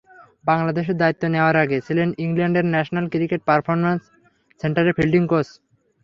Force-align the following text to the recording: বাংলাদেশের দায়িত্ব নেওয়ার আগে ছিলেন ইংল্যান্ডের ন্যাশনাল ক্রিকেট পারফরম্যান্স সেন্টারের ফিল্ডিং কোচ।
বাংলাদেশের 0.45 0.99
দায়িত্ব 1.01 1.23
নেওয়ার 1.27 1.55
আগে 1.63 1.77
ছিলেন 1.87 2.07
ইংল্যান্ডের 2.25 2.65
ন্যাশনাল 2.73 3.05
ক্রিকেট 3.13 3.41
পারফরম্যান্স 3.49 4.01
সেন্টারের 4.61 4.95
ফিল্ডিং 4.97 5.23
কোচ। 5.27 5.47